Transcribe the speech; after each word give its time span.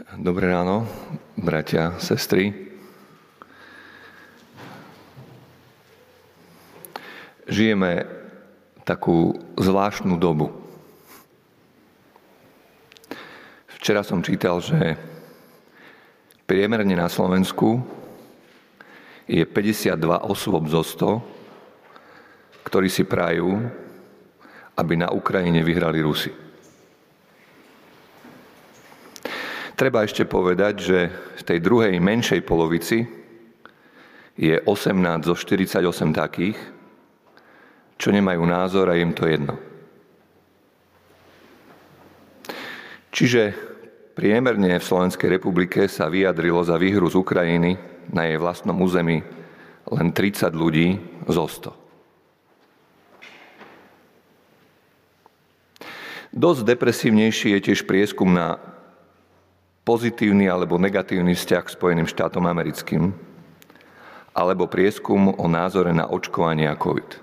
Dobré 0.00 0.48
ráno, 0.48 0.88
bratia, 1.36 1.92
sestry. 2.00 2.56
Žijeme 7.44 8.08
takú 8.80 9.36
zvláštnu 9.60 10.16
dobu. 10.16 10.56
Včera 13.76 14.00
som 14.00 14.24
čítal, 14.24 14.64
že 14.64 14.96
priemerne 16.48 16.96
na 16.96 17.12
Slovensku 17.12 17.84
je 19.28 19.44
52 19.44 20.00
osôb 20.24 20.64
zo 20.72 20.80
100, 20.80 22.64
ktorí 22.64 22.88
si 22.88 23.04
prajú, 23.04 23.68
aby 24.80 24.96
na 24.96 25.12
Ukrajine 25.12 25.60
vyhrali 25.60 26.00
Rusy. 26.00 26.49
Treba 29.80 30.04
ešte 30.04 30.28
povedať, 30.28 30.74
že 30.76 31.08
v 31.40 31.42
tej 31.48 31.58
druhej 31.64 31.96
menšej 32.04 32.44
polovici 32.44 33.08
je 34.36 34.60
18 34.68 35.24
zo 35.24 35.32
48 35.32 35.80
takých, 36.12 36.60
čo 37.96 38.12
nemajú 38.12 38.44
názor 38.44 38.92
a 38.92 39.00
im 39.00 39.16
to 39.16 39.24
jedno. 39.24 39.56
Čiže 43.08 43.56
priemerne 44.12 44.76
v 44.76 44.84
Slovenskej 44.84 45.40
republike 45.40 45.88
sa 45.88 46.12
vyjadrilo 46.12 46.60
za 46.60 46.76
výhru 46.76 47.08
z 47.08 47.16
Ukrajiny 47.16 47.80
na 48.12 48.28
jej 48.28 48.36
vlastnom 48.36 48.76
území 48.84 49.24
len 49.88 50.12
30 50.12 50.60
ľudí 50.60 51.00
zo 51.24 51.48
100. 51.48 51.72
Dosť 56.36 56.68
depresívnejší 56.68 57.56
je 57.56 57.60
tiež 57.72 57.88
prieskum 57.88 58.28
na 58.28 58.60
pozitívny 59.90 60.46
alebo 60.46 60.78
negatívny 60.78 61.34
vzťah 61.34 61.66
k 61.66 61.74
Spojeným 61.74 62.06
štátom 62.06 62.46
americkým, 62.46 63.10
alebo 64.30 64.70
prieskum 64.70 65.34
o 65.34 65.50
názore 65.50 65.90
na 65.90 66.06
očkovanie 66.06 66.70
a 66.70 66.78
COVID. 66.78 67.18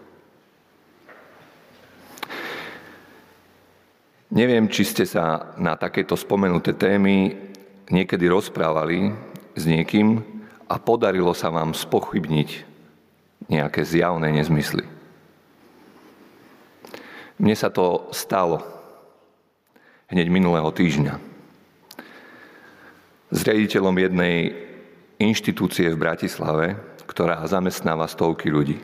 Neviem, 4.36 4.68
či 4.68 4.84
ste 4.84 5.08
sa 5.08 5.56
na 5.56 5.80
takéto 5.80 6.20
spomenuté 6.20 6.76
témy 6.76 7.40
niekedy 7.88 8.28
rozprávali 8.28 9.16
s 9.56 9.64
niekým 9.64 10.20
a 10.68 10.76
podarilo 10.76 11.32
sa 11.32 11.48
vám 11.48 11.72
spochybniť 11.72 12.68
nejaké 13.48 13.88
zjavné 13.88 14.28
nezmysly. 14.36 14.84
Mne 17.40 17.56
sa 17.56 17.72
to 17.72 18.12
stalo 18.12 18.60
hneď 20.12 20.28
minulého 20.28 20.68
týždňa 20.76 21.37
s 23.28 23.40
riaditeľom 23.44 23.96
jednej 24.00 24.38
inštitúcie 25.20 25.92
v 25.92 26.02
Bratislave, 26.02 26.80
ktorá 27.08 27.44
zamestnáva 27.48 28.08
stovky 28.08 28.48
ľudí. 28.52 28.80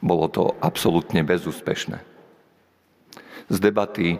Bolo 0.00 0.26
to 0.32 0.56
absolútne 0.62 1.20
bezúspešné. 1.26 1.98
Z 3.50 3.56
debaty 3.58 4.16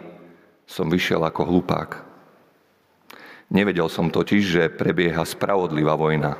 som 0.67 0.91
vyšiel 0.91 1.23
ako 1.23 1.47
hlupák. 1.47 1.89
Nevedel 3.51 3.87
som 3.91 4.07
totiž, 4.07 4.43
že 4.43 4.71
prebieha 4.71 5.23
spravodlivá 5.27 5.95
vojna 5.95 6.39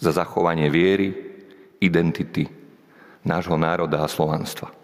za 0.00 0.12
zachovanie 0.12 0.68
viery, 0.72 1.12
identity 1.80 2.48
nášho 3.24 3.56
národa 3.56 4.04
a 4.04 4.08
slovanstva. 4.08 4.83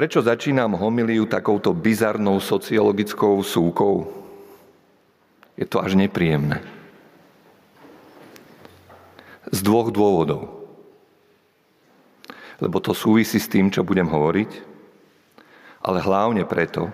Prečo 0.00 0.24
začínam 0.24 0.80
homiliu 0.80 1.28
takouto 1.28 1.76
bizarnou 1.76 2.40
sociologickou 2.40 3.36
súkou? 3.44 4.08
Je 5.60 5.68
to 5.68 5.76
až 5.76 5.92
nepríjemné. 5.92 6.56
Z 9.52 9.60
dvoch 9.60 9.92
dôvodov. 9.92 10.64
Lebo 12.64 12.80
to 12.80 12.96
súvisí 12.96 13.36
s 13.36 13.44
tým, 13.52 13.68
čo 13.68 13.84
budem 13.84 14.08
hovoriť, 14.08 14.64
ale 15.84 16.00
hlavne 16.00 16.48
preto, 16.48 16.88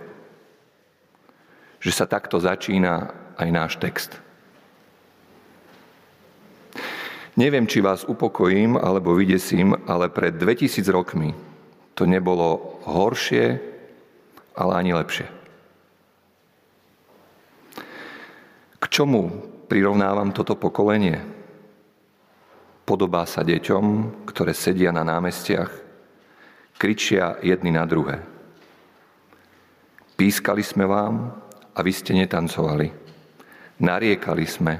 že 1.78 1.94
sa 1.94 2.10
takto 2.10 2.42
začína 2.42 3.14
aj 3.38 3.48
náš 3.54 3.72
text. 3.78 4.19
Neviem, 7.38 7.70
či 7.70 7.78
vás 7.78 8.02
upokojím 8.02 8.75
alebo 8.75 9.14
vydesím, 9.14 9.78
ale 9.86 10.10
pred 10.10 10.34
2000 10.34 10.82
rokmi 10.91 11.54
to 11.96 12.04
nebolo 12.04 12.78
horšie, 12.84 13.56
ale 14.52 14.72
ani 14.76 14.92
lepšie. 14.92 15.26
K 18.76 18.84
čomu 18.92 19.32
prirovnávam 19.66 20.30
toto 20.36 20.54
pokolenie? 20.60 21.16
Podobá 22.86 23.26
sa 23.26 23.42
deťom, 23.42 23.84
ktoré 24.28 24.54
sedia 24.54 24.94
na 24.94 25.02
námestiach, 25.02 25.72
kričia 26.78 27.40
jedni 27.42 27.74
na 27.74 27.82
druhé. 27.88 28.22
Pískali 30.14 30.62
sme 30.62 30.86
vám 30.86 31.32
a 31.74 31.78
vy 31.80 31.92
ste 31.92 32.14
netancovali. 32.14 32.88
Nariekali 33.82 34.46
sme 34.46 34.74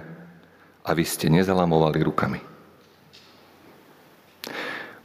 a 0.87 0.91
vy 0.94 1.04
ste 1.04 1.28
nezalamovali 1.28 1.98
rukami. 2.04 2.56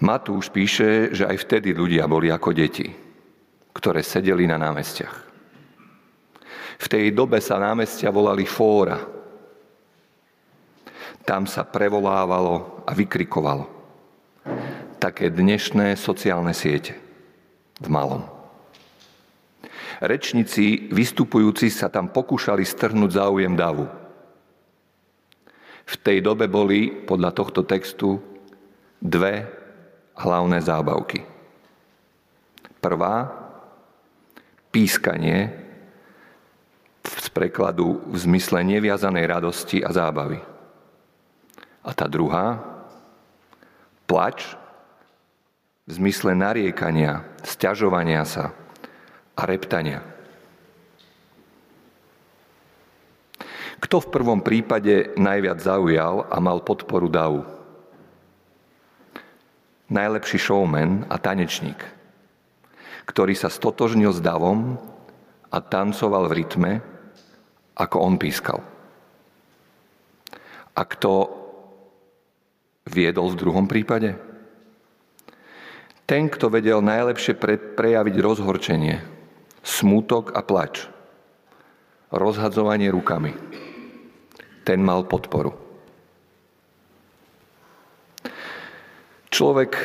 Matúš 0.02 0.50
píše, 0.50 1.14
že 1.14 1.30
aj 1.30 1.46
vtedy 1.46 1.78
ľudia 1.78 2.10
boli 2.10 2.34
ako 2.34 2.58
deti, 2.58 2.90
ktoré 3.70 4.02
sedeli 4.02 4.50
na 4.50 4.58
námestiach. 4.58 5.16
V 6.82 6.86
tej 6.90 7.14
dobe 7.14 7.38
sa 7.38 7.62
námestia 7.62 8.10
volali 8.10 8.50
fóra. 8.50 8.98
Tam 11.22 11.46
sa 11.46 11.62
prevolávalo 11.62 12.82
a 12.82 12.98
vykrikovalo. 12.98 13.70
Také 14.98 15.30
dnešné 15.30 15.94
sociálne 15.94 16.58
siete 16.58 16.98
v 17.78 17.88
malom. 17.94 18.26
Rečníci 20.02 20.90
vystupujúci 20.90 21.70
sa 21.70 21.94
tam 21.94 22.10
pokúšali 22.10 22.66
strhnúť 22.66 23.22
záujem 23.22 23.54
davu. 23.54 23.86
V 25.86 25.96
tej 26.02 26.26
dobe 26.26 26.50
boli, 26.50 26.90
podľa 26.90 27.38
tohto 27.38 27.62
textu, 27.62 28.18
dve 28.98 29.61
hlavné 30.22 30.62
zábavky. 30.62 31.26
Prvá, 32.82 33.30
pískanie 34.70 35.54
z 37.02 37.28
prekladu 37.34 38.02
v 38.06 38.16
zmysle 38.18 38.62
neviazanej 38.66 39.26
radosti 39.26 39.82
a 39.82 39.90
zábavy. 39.94 40.42
A 41.82 41.90
tá 41.98 42.06
druhá, 42.06 42.62
plač 44.06 44.46
v 45.86 45.92
zmysle 45.98 46.38
nariekania, 46.38 47.26
sťažovania 47.42 48.22
sa 48.26 48.54
a 49.34 49.42
reptania. 49.50 50.06
Kto 53.82 53.98
v 53.98 54.12
prvom 54.14 54.40
prípade 54.46 55.18
najviac 55.18 55.58
zaujal 55.58 56.30
a 56.30 56.38
mal 56.38 56.62
podporu 56.62 57.10
davu? 57.10 57.61
Najlepší 59.92 60.40
showman 60.40 61.06
a 61.12 61.20
tanečník, 61.20 61.84
ktorý 63.06 63.36
sa 63.36 63.52
stotožnil 63.52 64.16
s 64.16 64.24
davom 64.24 64.80
a 65.52 65.58
tancoval 65.60 66.32
v 66.32 66.36
rytme, 66.42 66.72
ako 67.76 67.98
on 68.00 68.16
pískal. 68.16 68.64
A 70.72 70.82
kto 70.88 71.28
viedol 72.88 73.36
v 73.36 73.40
druhom 73.44 73.68
prípade? 73.68 74.16
Ten, 76.08 76.32
kto 76.32 76.48
vedel 76.48 76.80
najlepšie 76.80 77.36
pre, 77.36 77.60
prejaviť 77.60 78.16
rozhorčenie, 78.20 79.00
smútok 79.64 80.36
a 80.36 80.44
plač, 80.44 80.88
rozhadzovanie 82.12 82.92
rukami, 82.92 83.36
ten 84.64 84.80
mal 84.84 85.08
podporu. 85.08 85.71
Človek 89.32 89.80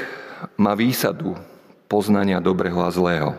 má 0.58 0.74
výsadu 0.74 1.38
poznania 1.86 2.42
dobrého 2.42 2.82
a 2.82 2.90
zlého. 2.90 3.38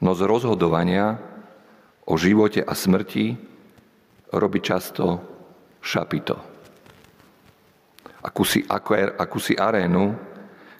No 0.00 0.16
z 0.16 0.24
rozhodovania 0.24 1.20
o 2.08 2.16
živote 2.16 2.64
a 2.64 2.72
smrti 2.72 3.36
robí 4.32 4.64
často 4.64 5.20
šapito. 5.84 6.40
Akúsi, 8.24 8.64
akúsi 9.20 9.54
arénu, 9.54 10.16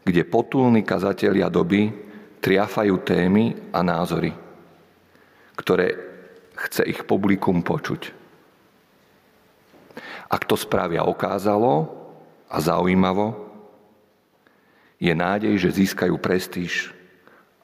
kde 0.03 0.25
potulní 0.25 0.83
kazatelia 0.83 1.53
doby 1.53 1.93
triafajú 2.43 2.97
témy 3.05 3.71
a 3.77 3.85
názory, 3.85 4.33
ktoré 5.53 5.95
chce 6.57 6.83
ich 6.89 7.05
publikum 7.05 7.61
počuť. 7.61 8.09
Ak 10.27 10.43
to 10.49 10.59
spravia 10.59 11.07
okázalo 11.07 11.87
a 12.51 12.59
zaujímavo, 12.59 13.46
je 14.97 15.13
nádej, 15.13 15.61
že 15.61 15.77
získajú 15.77 16.17
prestíž 16.17 16.93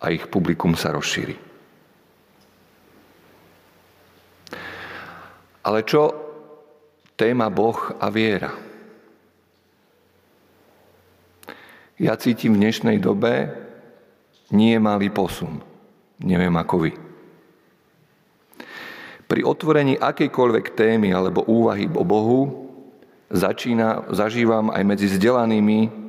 a 0.02 0.12
ich 0.12 0.28
publikum 0.28 0.76
sa 0.76 0.92
rozšíri. 0.92 1.36
Ale 5.62 5.86
čo 5.86 6.10
téma 7.14 7.46
Boh 7.46 7.78
a 8.02 8.10
viera? 8.10 8.50
Ja 12.02 12.18
cítim 12.18 12.58
v 12.58 12.66
dnešnej 12.66 12.98
dobe 12.98 13.46
nie 14.50 14.74
malý 14.82 15.06
posun. 15.06 15.62
Neviem 16.18 16.52
ako 16.58 16.76
vy. 16.82 16.92
Pri 19.30 19.40
otvorení 19.46 19.96
akejkoľvek 19.96 20.74
témy 20.74 21.14
alebo 21.14 21.46
úvahy 21.46 21.86
o 21.88 22.02
Bohu 22.02 22.68
začína, 23.30 24.12
zažívam 24.12 24.68
aj 24.74 24.82
medzi 24.82 25.06
vzdelanými 25.08 26.01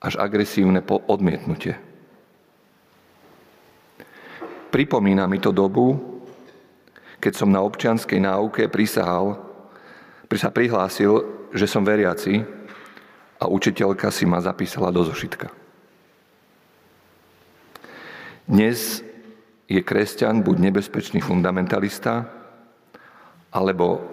až 0.00 0.20
agresívne 0.20 0.84
odmietnutie. 1.08 1.76
Pripomína 4.70 5.24
mi 5.24 5.40
to 5.40 5.54
dobu, 5.54 5.96
keď 7.16 7.32
som 7.32 7.48
na 7.48 7.64
občianskej 7.64 8.20
náuke 8.20 8.68
prisahal, 8.68 9.40
sa 10.36 10.52
prihlásil, 10.52 11.24
že 11.54 11.64
som 11.64 11.86
veriaci 11.86 12.44
a 13.40 13.48
učiteľka 13.48 14.12
si 14.12 14.28
ma 14.28 14.42
zapísala 14.42 14.92
do 14.92 15.00
zošitka. 15.06 15.48
Dnes 18.46 19.02
je 19.66 19.80
kresťan 19.82 20.44
buď 20.44 20.70
nebezpečný 20.70 21.18
fundamentalista, 21.18 22.30
alebo 23.50 24.04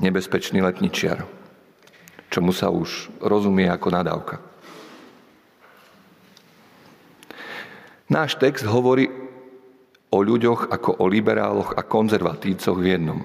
nebezpečný 0.00 0.64
letničiar, 0.64 1.22
čomu 2.28 2.52
sa 2.52 2.68
už 2.68 3.08
rozumie 3.24 3.68
ako 3.68 3.88
nadávka. 3.92 4.36
Náš 8.08 8.40
text 8.40 8.64
hovorí 8.64 9.04
o 10.08 10.18
ľuďoch 10.24 10.72
ako 10.72 11.04
o 11.04 11.04
liberáloch 11.04 11.76
a 11.76 11.84
konzervatívcoch 11.84 12.76
v 12.80 12.88
jednom. 12.96 13.20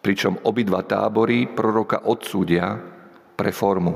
Pričom 0.00 0.40
obidva 0.48 0.80
tábory 0.86 1.44
proroka 1.44 2.08
odsúdia 2.08 2.80
pre 3.36 3.52
formu 3.52 3.92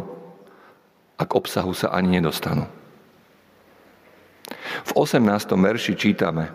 a 1.17 1.23
obsahu 1.25 1.73
sa 1.73 1.97
ani 1.97 2.21
nedostanú. 2.21 2.69
V 4.85 4.91
18. 4.93 5.25
verši 5.57 5.93
čítame, 5.97 6.53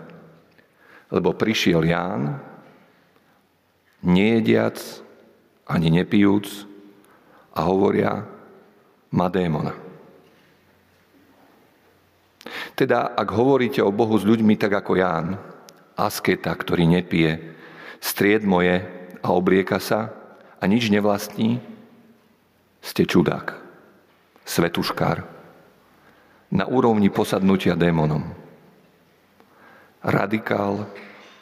lebo 1.10 1.34
prišiel 1.34 1.82
Ján, 1.82 2.38
nejediac 4.06 4.78
ani 5.66 5.90
nepijúc 5.90 6.75
a 7.56 7.62
hovoria, 7.64 8.28
má 9.16 9.32
démona. 9.32 9.72
Teda, 12.76 13.16
ak 13.16 13.32
hovoríte 13.32 13.80
o 13.80 13.96
Bohu 13.96 14.20
s 14.20 14.28
ľuďmi 14.28 14.60
tak 14.60 14.76
ako 14.84 15.00
Ján, 15.00 15.40
asketa, 15.96 16.52
ktorý 16.52 16.84
nepije, 16.84 17.56
stried 18.04 18.44
moje 18.44 18.84
a 19.24 19.32
oblieka 19.32 19.80
sa 19.80 20.12
a 20.60 20.64
nič 20.68 20.92
nevlastní, 20.92 21.64
ste 22.84 23.08
čudák, 23.08 23.56
svetuškár, 24.44 25.24
na 26.52 26.66
úrovni 26.68 27.10
posadnutia 27.10 27.74
démonom. 27.74 28.22
Radikál, 30.06 30.86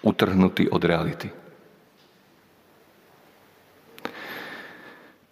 utrhnutý 0.05 0.71
od 0.71 0.81
reality. 0.85 1.42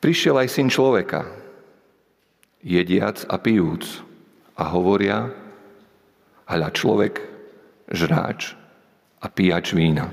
Prišiel 0.02 0.34
aj 0.42 0.50
syn 0.50 0.68
človeka, 0.74 1.30
jediac 2.66 3.22
a 3.30 3.38
pijúc, 3.38 4.02
a 4.58 4.66
hovoria, 4.74 5.30
hľa 6.50 6.70
človek, 6.74 7.22
žráč 7.90 8.58
a 9.22 9.30
pijač 9.30 9.78
vína, 9.78 10.10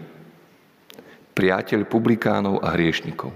priateľ 1.33 1.89
publikánov 1.89 2.61
a 2.61 2.77
hriešnikov. 2.77 3.33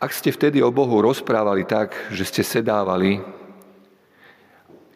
Ak 0.00 0.14
ste 0.16 0.32
vtedy 0.32 0.64
o 0.64 0.72
Bohu 0.72 1.02
rozprávali 1.04 1.68
tak, 1.68 1.92
že 2.14 2.24
ste 2.24 2.42
sedávali, 2.46 3.20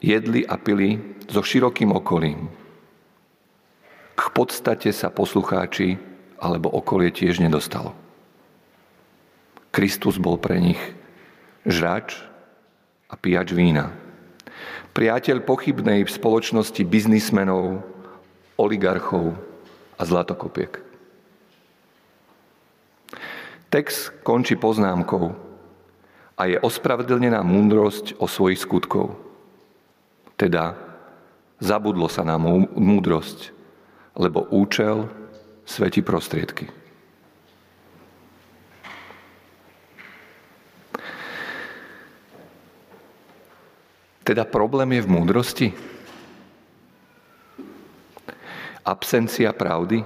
jedli 0.01 0.47
a 0.47 0.57
pili 0.57 1.19
so 1.29 1.45
širokým 1.45 1.93
okolím, 1.93 2.49
k 4.15 4.23
podstate 4.31 4.95
sa 4.95 5.11
poslucháči 5.11 6.14
alebo 6.45 6.69
okolie 6.69 7.09
tiež 7.09 7.41
nedostalo. 7.41 7.97
Kristus 9.73 10.21
bol 10.21 10.37
pre 10.37 10.61
nich 10.61 10.79
žrač 11.65 12.21
a 13.09 13.17
pijač 13.17 13.57
vína. 13.57 13.89
Priateľ 14.93 15.43
pochybnej 15.43 16.05
v 16.05 16.13
spoločnosti 16.13 16.85
biznismenov, 16.85 17.81
oligarchov 18.61 19.35
a 19.97 20.03
zlatokopiek. 20.05 20.79
Text 23.73 24.15
končí 24.23 24.55
poznámkou 24.55 25.35
a 26.39 26.43
je 26.47 26.63
ospravedlnená 26.63 27.43
múdrosť 27.43 28.15
o 28.23 28.31
svojich 28.31 28.63
skutkov. 28.63 29.19
Teda 30.39 30.79
zabudlo 31.59 32.07
sa 32.07 32.23
na 32.23 32.39
múdrosť, 32.39 33.51
lebo 34.15 34.47
účel 34.55 35.11
svetí 35.65 36.05
prostriedky. 36.05 36.69
Teda 44.25 44.49
problém 44.49 44.97
je 44.97 45.05
v 45.05 45.13
múdrosti? 45.13 45.69
Absencia 48.81 49.53
pravdy? 49.53 50.01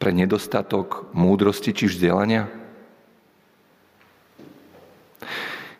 Pre 0.00 0.10
nedostatok 0.12 1.12
múdrosti 1.12 1.76
či 1.76 1.84
vzdelania? 1.84 2.48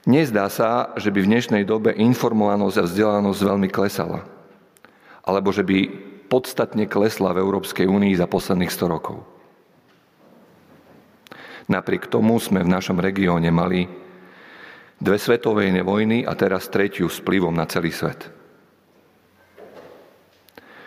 Nezdá 0.04 0.52
sa, 0.52 0.92
že 1.00 1.08
by 1.08 1.24
v 1.24 1.30
dnešnej 1.32 1.64
dobe 1.64 1.96
informovanosť 1.96 2.76
a 2.76 2.84
vzdelanosť 2.84 3.40
veľmi 3.40 3.68
klesala. 3.72 4.28
Alebo 5.24 5.48
že 5.48 5.64
by 5.64 5.78
podstatne 6.32 6.88
klesla 6.88 7.36
v 7.36 7.44
Európskej 7.44 7.84
únii 7.84 8.16
za 8.16 8.24
posledných 8.24 8.72
100 8.72 8.88
rokov. 8.88 9.20
Napriek 11.68 12.08
tomu 12.08 12.40
sme 12.40 12.64
v 12.64 12.72
našom 12.72 12.96
regióne 12.96 13.52
mali 13.52 13.84
dve 14.96 15.20
svetové 15.20 15.68
vojny 15.84 16.24
a 16.24 16.32
teraz 16.32 16.72
tretiu 16.72 17.12
s 17.12 17.20
vplyvom 17.20 17.52
na 17.52 17.68
celý 17.68 17.92
svet. 17.92 18.32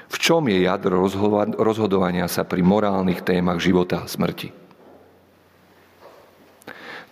V 0.09 0.17
čom 0.17 0.49
je 0.49 0.65
jadro 0.65 1.05
rozhodovania 1.61 2.25
sa 2.25 2.41
pri 2.41 2.65
morálnych 2.65 3.21
témach 3.21 3.61
života 3.61 4.01
a 4.01 4.09
smrti? 4.09 4.49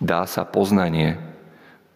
Dá 0.02 0.26
sa 0.26 0.42
poznanie 0.42 1.22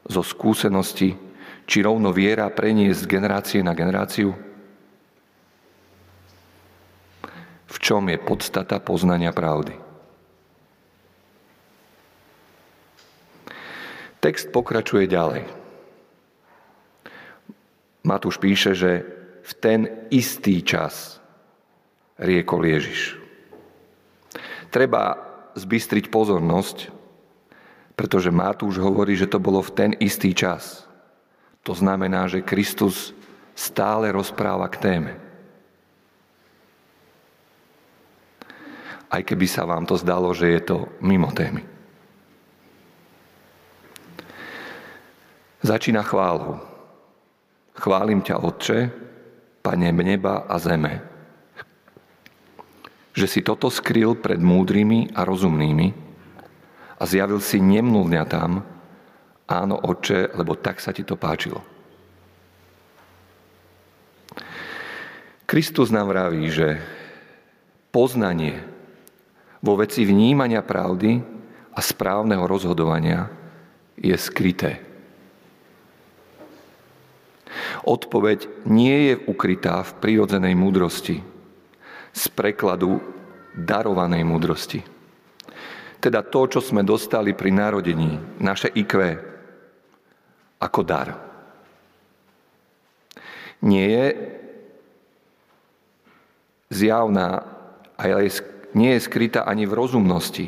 zo 0.06 0.22
skúsenosti 0.22 1.18
či 1.66 1.78
rovno 1.82 2.14
viera 2.14 2.46
preniesť 2.46 3.04
z 3.04 3.10
generácie 3.10 3.60
na 3.60 3.74
generáciu? 3.74 4.48
v 7.68 7.76
čom 7.88 8.04
je 8.12 8.20
podstata 8.20 8.76
poznania 8.84 9.32
pravdy. 9.32 9.72
Text 14.20 14.52
pokračuje 14.52 15.08
ďalej. 15.08 15.48
Matúš 18.04 18.36
píše, 18.36 18.76
že 18.76 19.08
v 19.40 19.52
ten 19.56 19.80
istý 20.12 20.60
čas 20.60 21.16
riekol 22.20 22.68
Ježiš. 22.68 23.16
Treba 24.68 25.16
zbystriť 25.56 26.12
pozornosť, 26.12 26.92
pretože 27.96 28.28
Matúš 28.28 28.76
hovorí, 28.84 29.16
že 29.16 29.32
to 29.32 29.40
bolo 29.40 29.64
v 29.64 29.72
ten 29.72 29.90
istý 29.96 30.36
čas. 30.36 30.84
To 31.64 31.72
znamená, 31.72 32.28
že 32.28 32.44
Kristus 32.44 33.16
stále 33.56 34.12
rozpráva 34.12 34.68
k 34.68 34.76
téme. 34.76 35.27
Aj 39.08 39.22
keby 39.24 39.46
sa 39.48 39.64
vám 39.64 39.88
to 39.88 39.96
zdalo, 39.96 40.32
že 40.36 40.52
je 40.52 40.60
to 40.64 40.76
mimo 41.00 41.32
témy. 41.32 41.64
Začína 45.64 46.06
chválou. 46.06 46.60
Chválim 47.74 48.22
ťa, 48.22 48.36
Otče, 48.42 48.78
Pane 49.58 49.90
neba 49.92 50.46
a 50.48 50.56
zeme, 50.56 51.02
že 53.12 53.26
si 53.26 53.42
toto 53.42 53.68
skryl 53.68 54.14
pred 54.14 54.38
múdrymi 54.38 55.12
a 55.12 55.26
rozumnými 55.26 55.88
a 56.96 57.02
zjavil 57.02 57.42
si 57.42 57.58
nemluvňa 57.58 58.22
tam, 58.30 58.62
áno, 59.50 59.76
Otče, 59.82 60.38
lebo 60.38 60.54
tak 60.56 60.78
sa 60.78 60.94
ti 60.94 61.02
to 61.02 61.18
páčilo. 61.18 61.60
Kristus 65.44 65.90
nám 65.90 66.14
vraví, 66.14 66.48
že 66.48 66.78
poznanie 67.90 68.77
vo 69.62 69.74
veci 69.78 70.06
vnímania 70.06 70.62
pravdy 70.62 71.18
a 71.74 71.80
správneho 71.80 72.46
rozhodovania 72.46 73.30
je 73.98 74.14
skryté. 74.14 74.82
Odpoveď 77.82 78.68
nie 78.68 79.12
je 79.12 79.14
ukrytá 79.26 79.82
v 79.82 79.96
prirodzenej 79.98 80.54
múdrosti, 80.54 81.18
z 82.12 82.24
prekladu 82.34 83.00
darovanej 83.56 84.22
múdrosti. 84.22 84.80
Teda 85.98 86.22
to, 86.22 86.46
čo 86.46 86.60
sme 86.62 86.86
dostali 86.86 87.34
pri 87.34 87.50
narodení, 87.50 88.38
naše 88.38 88.70
IQ, 88.70 89.18
ako 90.62 90.80
dar. 90.86 91.08
Nie 93.66 93.86
je 93.90 94.06
zjavná 96.70 97.42
a 97.98 98.02
nie 98.76 98.96
je 98.96 99.04
skrytá 99.04 99.44
ani 99.44 99.64
v 99.64 99.76
rozumnosti, 99.76 100.46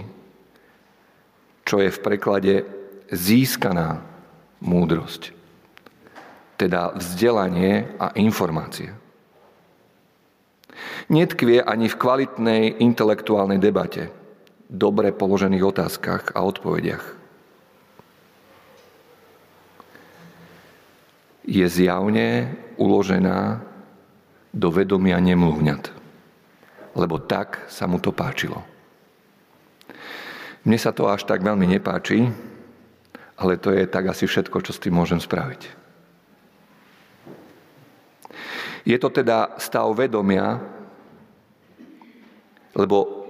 čo 1.64 1.78
je 1.80 1.88
v 1.88 2.02
preklade 2.02 2.54
získaná 3.14 4.02
múdrosť, 4.60 5.32
teda 6.60 6.92
vzdelanie 6.98 7.88
a 7.96 8.12
informácie. 8.18 8.92
Netkvie 11.10 11.62
ani 11.62 11.90
v 11.90 11.98
kvalitnej 11.98 12.62
intelektuálnej 12.78 13.58
debate, 13.58 14.14
dobre 14.70 15.10
položených 15.10 15.64
otázkach 15.66 16.30
a 16.38 16.46
odpovediach. 16.46 17.04
Je 21.50 21.66
zjavne 21.66 22.54
uložená 22.78 23.58
do 24.54 24.68
vedomia 24.70 25.18
nemluvňat, 25.18 25.99
lebo 26.94 27.22
tak 27.22 27.66
sa 27.70 27.86
mu 27.86 28.02
to 28.02 28.10
páčilo. 28.10 28.62
Mne 30.66 30.76
sa 30.76 30.92
to 30.92 31.08
až 31.08 31.24
tak 31.24 31.40
veľmi 31.40 31.64
nepáči, 31.64 32.28
ale 33.40 33.56
to 33.56 33.72
je 33.72 33.88
tak 33.88 34.12
asi 34.12 34.28
všetko, 34.28 34.60
čo 34.60 34.76
s 34.76 34.82
tým 34.82 34.92
môžem 34.92 35.16
spraviť. 35.16 35.80
Je 38.84 38.96
to 39.00 39.08
teda 39.08 39.56
stav 39.60 39.88
vedomia, 39.96 40.60
lebo 42.76 43.28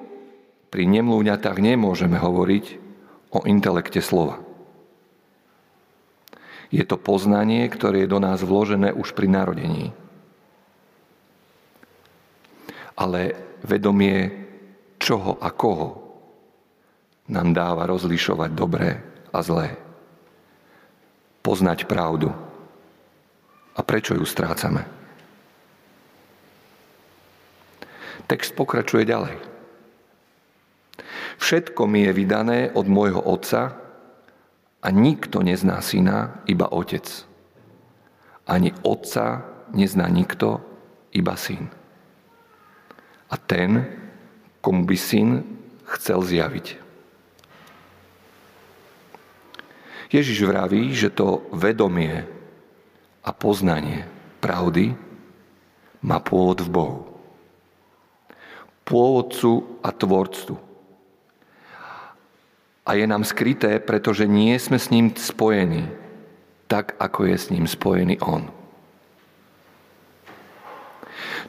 pri 0.71 0.87
nemlúňatách 0.87 1.59
nemôžeme 1.59 2.19
hovoriť 2.19 2.65
o 3.35 3.47
intelekte 3.47 3.99
slova. 4.03 4.43
Je 6.71 6.83
to 6.87 6.95
poznanie, 6.95 7.67
ktoré 7.67 8.07
je 8.07 8.13
do 8.15 8.23
nás 8.23 8.43
vložené 8.47 8.95
už 8.95 9.11
pri 9.19 9.27
narodení. 9.27 9.91
Ale 13.01 13.33
vedomie 13.65 14.29
čoho 15.01 15.41
a 15.41 15.49
koho 15.57 15.89
nám 17.33 17.57
dáva 17.57 17.89
rozlišovať 17.89 18.51
dobré 18.53 19.01
a 19.33 19.41
zlé 19.41 19.91
poznať 21.41 21.89
pravdu. 21.89 22.29
A 23.77 23.81
prečo 23.81 24.13
ju 24.13 24.25
strácame? 24.29 24.85
Text 28.29 28.55
pokračuje 28.55 29.09
ďalej. 29.09 29.35
Všetko 31.41 31.89
mi 31.89 32.05
je 32.05 32.13
vydané 32.13 32.59
od 32.77 32.85
môjho 32.87 33.25
otca 33.25 33.81
a 34.85 34.89
nikto 34.93 35.41
nezná 35.41 35.81
syna, 35.81 36.45
iba 36.45 36.69
otec. 36.69 37.09
Ani 38.45 38.77
otca 38.85 39.49
nezná 39.73 40.07
nikto, 40.13 40.61
iba 41.17 41.35
syn. 41.35 41.80
A 43.31 43.39
ten, 43.39 43.87
komu 44.61 44.83
by 44.85 44.97
syn 44.99 45.47
chcel 45.97 46.21
zjaviť. 46.23 46.67
Ježiš 50.11 50.43
vraví, 50.43 50.91
že 50.91 51.15
to 51.15 51.47
vedomie 51.55 52.27
a 53.23 53.31
poznanie 53.31 54.03
pravdy 54.43 54.99
má 56.03 56.19
pôvod 56.19 56.59
v 56.67 56.71
Bohu. 56.71 57.01
Pôvodcu 58.83 59.79
a 59.87 59.95
tvorcu. 59.95 60.59
A 62.83 62.91
je 62.99 63.07
nám 63.07 63.23
skryté, 63.23 63.79
pretože 63.79 64.27
nie 64.27 64.59
sme 64.59 64.83
s 64.83 64.91
ním 64.91 65.15
spojení, 65.15 65.87
tak 66.67 66.99
ako 66.99 67.31
je 67.31 67.37
s 67.39 67.47
ním 67.55 67.71
spojený 67.71 68.19
On. 68.19 68.51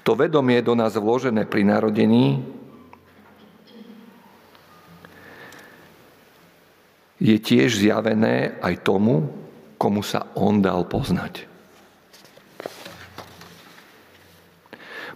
To 0.01 0.17
vedomie 0.17 0.61
do 0.65 0.73
nás 0.73 0.97
vložené 0.97 1.45
pri 1.45 1.61
narodení 1.61 2.41
je 7.21 7.37
tiež 7.37 7.77
zjavené 7.77 8.57
aj 8.65 8.81
tomu, 8.81 9.29
komu 9.77 10.01
sa 10.01 10.33
on 10.33 10.57
dal 10.57 10.89
poznať. 10.89 11.45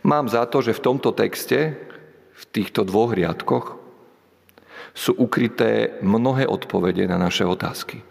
Mám 0.06 0.30
za 0.30 0.46
to, 0.46 0.62
že 0.62 0.77
v 0.77 0.86
tomto 0.86 1.18
texte, 1.18 1.74
v 2.38 2.44
týchto 2.54 2.86
dvoch 2.86 3.18
riadkoch, 3.18 3.82
sú 4.94 5.18
ukryté 5.18 5.98
mnohé 6.06 6.46
odpovede 6.46 7.10
na 7.10 7.18
naše 7.18 7.42
otázky. 7.42 8.06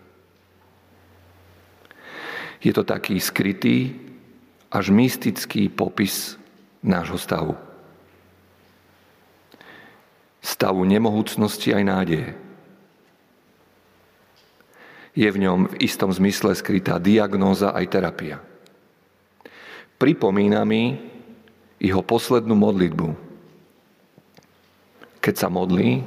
Je 2.58 2.74
to 2.74 2.82
taký 2.82 3.22
skrytý, 3.22 3.94
až 4.74 4.90
mystický 4.90 5.70
popis 5.70 6.34
nášho 6.84 7.16
stavu. 7.16 7.56
Stavu 10.44 10.84
nemohúcnosti 10.84 11.72
aj 11.72 11.84
nádeje 11.88 12.28
je 15.14 15.28
v 15.30 15.46
ňom 15.46 15.70
v 15.70 15.74
istom 15.78 16.10
zmysle 16.10 16.58
skrytá 16.58 16.98
diagnóza 16.98 17.70
aj 17.70 17.86
terapia. 17.86 18.42
Pripomína 19.94 20.66
mi 20.66 20.98
jeho 21.78 22.02
poslednú 22.02 22.58
modlitbu. 22.58 23.08
Keď 25.22 25.34
sa 25.38 25.48
modlí, 25.48 26.02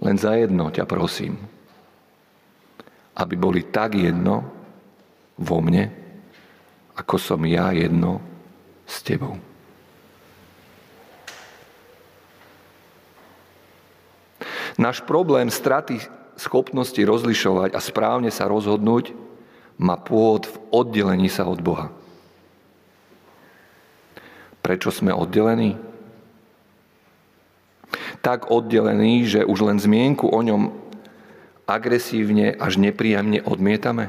len 0.00 0.16
za 0.16 0.32
jedno 0.34 0.72
ťa 0.72 0.88
prosím. 0.88 1.36
Aby 3.20 3.36
boli 3.36 3.68
tak 3.68 4.00
jedno 4.00 4.48
vo 5.36 5.60
mne, 5.60 5.92
ako 6.96 7.20
som 7.20 7.44
ja 7.44 7.68
jedno 7.76 8.16
s 8.88 9.04
tebou. 9.04 9.49
Náš 14.80 15.04
problém 15.04 15.52
straty 15.52 16.00
schopnosti 16.40 16.96
rozlišovať 16.96 17.76
a 17.76 17.80
správne 17.84 18.32
sa 18.32 18.48
rozhodnúť 18.48 19.12
má 19.76 20.00
pôvod 20.00 20.48
v 20.48 20.56
oddelení 20.72 21.28
sa 21.28 21.44
od 21.44 21.60
Boha. 21.60 21.92
Prečo 24.64 24.88
sme 24.88 25.12
oddelení? 25.12 25.76
Tak 28.24 28.48
oddelení, 28.48 29.28
že 29.28 29.44
už 29.44 29.68
len 29.68 29.76
zmienku 29.76 30.32
o 30.32 30.40
ňom 30.40 30.72
agresívne 31.68 32.56
až 32.56 32.80
nepríjemne 32.80 33.44
odmietame? 33.44 34.08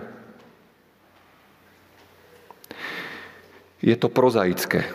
Je 3.83 3.95
to 3.99 4.07
prozaické. 4.07 4.87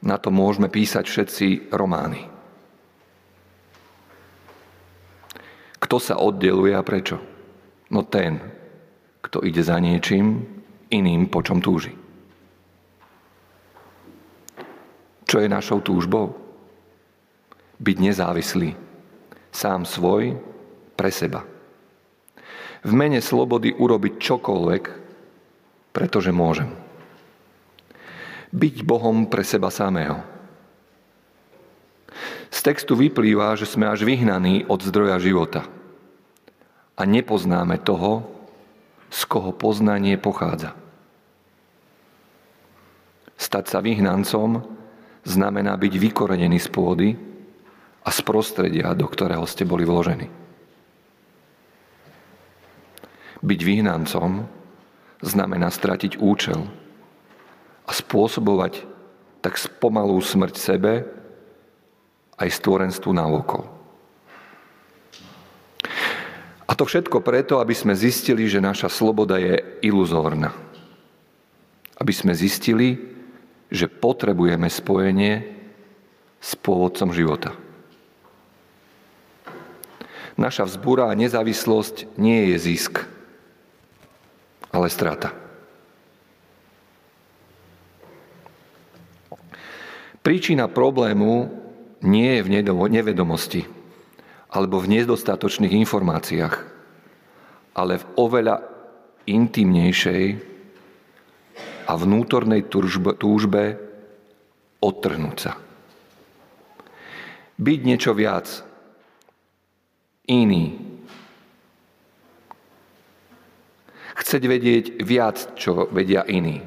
Na 0.00 0.16
to 0.16 0.32
môžeme 0.32 0.72
písať 0.72 1.04
všetci 1.04 1.46
romány. 1.76 2.39
Kto 5.90 5.98
sa 5.98 6.22
oddeluje 6.22 6.70
a 6.70 6.86
prečo? 6.86 7.18
No 7.90 8.06
ten, 8.06 8.38
kto 9.26 9.42
ide 9.42 9.58
za 9.58 9.74
niečím 9.82 10.46
iným, 10.86 11.26
po 11.26 11.42
čom 11.42 11.58
túži. 11.58 11.90
Čo 15.26 15.42
je 15.42 15.50
našou 15.50 15.82
túžbou? 15.82 16.38
Byť 17.82 17.96
nezávislý, 18.06 18.78
sám 19.50 19.82
svoj, 19.82 20.38
pre 20.94 21.10
seba. 21.10 21.42
V 22.86 22.92
mene 22.94 23.18
slobody 23.18 23.74
urobiť 23.74 24.14
čokoľvek, 24.14 24.84
pretože 25.90 26.30
môžem. 26.30 26.70
Byť 28.54 28.86
Bohom 28.86 29.26
pre 29.26 29.42
seba 29.42 29.74
samého. 29.74 30.22
Z 32.46 32.62
textu 32.62 32.94
vyplýva, 32.94 33.58
že 33.58 33.66
sme 33.66 33.90
až 33.90 34.06
vyhnaní 34.06 34.70
od 34.70 34.78
zdroja 34.86 35.18
života– 35.18 35.66
a 37.00 37.08
nepoznáme 37.08 37.80
toho, 37.80 38.28
z 39.08 39.24
koho 39.24 39.56
poznanie 39.56 40.20
pochádza. 40.20 40.76
Stať 43.40 43.64
sa 43.72 43.80
vyhnancom 43.80 44.60
znamená 45.24 45.80
byť 45.80 45.92
vykorenený 45.96 46.60
z 46.60 46.68
pôdy 46.68 47.08
a 48.04 48.08
z 48.12 48.20
prostredia, 48.20 48.92
do 48.92 49.08
ktorého 49.08 49.48
ste 49.48 49.64
boli 49.64 49.88
vložení. 49.88 50.28
Byť 53.40 53.60
vyhnancom 53.64 54.44
znamená 55.24 55.72
stratiť 55.72 56.20
účel 56.20 56.68
a 57.88 57.90
spôsobovať 57.96 58.84
tak 59.40 59.56
spomalú 59.56 60.20
smrť 60.20 60.54
sebe 60.60 61.08
aj 62.36 62.48
stvorenstvu 62.60 63.10
na 63.16 63.24
okolo. 63.24 63.79
A 66.70 66.78
to 66.78 66.86
všetko 66.86 67.18
preto, 67.26 67.58
aby 67.58 67.74
sme 67.74 67.98
zistili, 67.98 68.46
že 68.46 68.62
naša 68.62 68.86
sloboda 68.86 69.42
je 69.42 69.58
iluzórna. 69.82 70.54
aby 72.00 72.16
sme 72.16 72.32
zistili, 72.32 72.96
že 73.68 73.84
potrebujeme 73.84 74.72
spojenie 74.72 75.44
s 76.40 76.56
pôvodcom 76.56 77.12
života. 77.12 77.52
Naša 80.40 80.64
vzbúra 80.64 81.12
a 81.12 81.18
nezávislosť 81.20 82.16
nie 82.16 82.56
je 82.56 82.72
zisk, 82.72 83.04
ale 84.72 84.88
strata. 84.88 85.36
Príčina 90.24 90.72
problému 90.72 91.52
nie 92.00 92.40
je 92.40 92.44
v 92.48 92.88
nevedomosti 92.88 93.79
alebo 94.50 94.82
v 94.82 95.00
nedostatočných 95.00 95.78
informáciách, 95.86 96.54
ale 97.78 98.02
v 98.02 98.04
oveľa 98.18 98.56
intimnejšej 99.30 100.24
a 101.86 101.92
vnútornej 101.94 102.66
túžbe 102.66 103.78
odtrhnúť 104.82 105.36
sa. 105.38 105.52
Byť 107.60 107.80
niečo 107.84 108.16
viac, 108.16 108.46
iný. 110.30 110.78
Chceť 114.16 114.42
vedieť 114.46 114.84
viac, 115.02 115.58
čo 115.58 115.90
vedia 115.90 116.22
iní. 116.24 116.62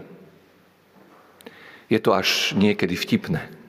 Je 1.88 2.00
to 2.02 2.14
až 2.14 2.54
niekedy 2.58 2.98
vtipné. 2.98 3.63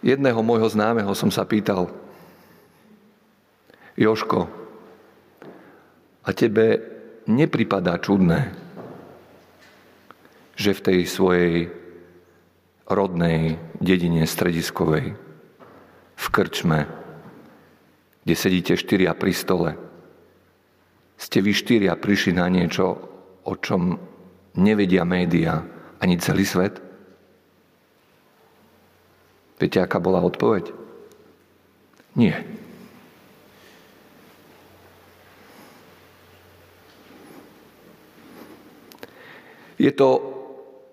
Jedného 0.00 0.40
môjho 0.40 0.68
známeho 0.68 1.12
som 1.12 1.28
sa 1.28 1.44
pýtal, 1.44 1.92
Joško, 4.00 4.48
a 6.24 6.28
tebe 6.32 6.80
nepripadá 7.28 8.00
čudné, 8.00 8.52
že 10.56 10.72
v 10.72 10.84
tej 10.84 10.98
svojej 11.04 11.56
rodnej 12.88 13.60
dedine 13.76 14.24
strediskovej, 14.24 15.16
v 16.16 16.26
krčme, 16.32 16.88
kde 18.24 18.34
sedíte 18.36 18.74
štyria 18.76 19.12
pri 19.12 19.32
stole, 19.36 19.70
ste 21.20 21.44
vy 21.44 21.52
štyria 21.52 21.92
prišli 22.00 22.40
na 22.40 22.48
niečo, 22.48 22.96
o 23.44 23.52
čom 23.60 24.00
nevedia 24.56 25.04
média 25.04 25.60
ani 26.00 26.16
celý 26.16 26.48
svet? 26.48 26.89
Viete, 29.60 29.78
aká 29.84 30.00
bola 30.00 30.24
odpoveď? 30.24 30.72
Nie. 32.16 32.40
Je 39.76 39.92
to 39.92 40.08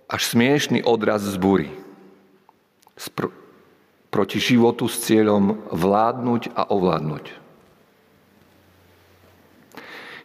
až 0.07 0.35
smiešný 0.35 0.83
odraz 0.83 1.23
zbúry 1.23 1.71
pr- 3.11 3.31
proti 4.07 4.39
životu 4.39 4.87
s 4.87 5.03
cieľom 5.03 5.67
vládnuť 5.71 6.55
a 6.55 6.71
ovládnuť. 6.71 7.25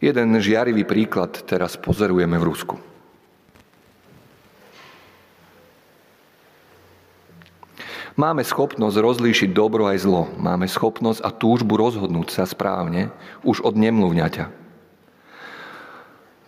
Jeden 0.02 0.34
žiarivý 0.42 0.82
príklad 0.82 1.46
teraz 1.46 1.78
pozorujeme 1.78 2.34
v 2.38 2.46
Rusku. 2.46 2.76
Máme 8.12 8.45
schopnosť 8.45 8.97
rozlíšiť 9.00 9.50
dobro 9.57 9.88
aj 9.88 10.04
zlo. 10.04 10.28
Máme 10.37 10.69
schopnosť 10.69 11.25
a 11.25 11.33
túžbu 11.33 11.81
rozhodnúť 11.81 12.28
sa 12.28 12.45
správne 12.45 13.09
už 13.40 13.64
od 13.64 13.73
nemluvňaťa. 13.81 14.45